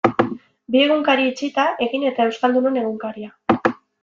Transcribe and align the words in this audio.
Bi 0.75 0.79
egunkari 0.85 1.27
itxita, 1.33 1.67
Egin 1.87 2.07
eta 2.13 2.27
Euskaldunon 2.31 2.81
Egunkaria. 2.87 3.31